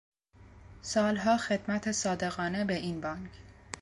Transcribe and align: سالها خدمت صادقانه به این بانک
سالها 0.81 1.37
خدمت 1.37 1.91
صادقانه 1.91 2.65
به 2.65 2.75
این 2.75 3.01
بانک 3.01 3.31